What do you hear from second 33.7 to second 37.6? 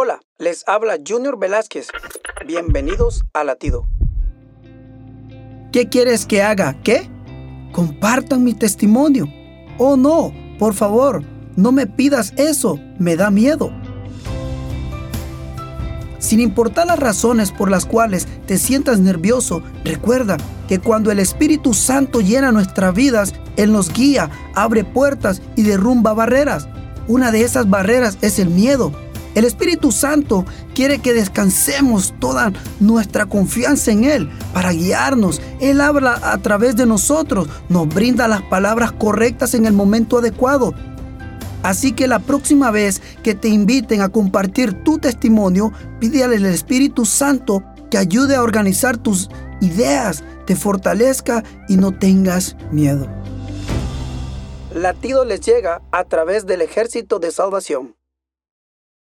en Él para guiarnos. Él habla a través de nosotros,